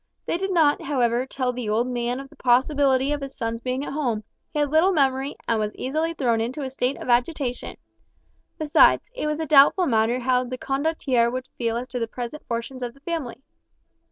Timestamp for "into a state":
6.41-6.97